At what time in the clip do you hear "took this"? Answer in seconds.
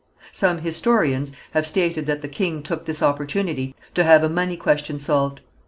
2.63-3.03